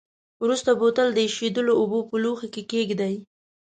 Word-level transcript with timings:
وروسته 0.43 0.69
بوتل 0.79 1.07
د 1.13 1.17
ایشېدلو 1.27 1.71
اوبو 1.79 1.99
په 2.09 2.15
لوښي 2.23 2.49
کې 2.53 2.63
کیږدئ. 2.71 3.15